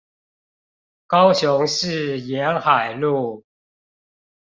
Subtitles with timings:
[1.05, 3.45] 高雄市沿海路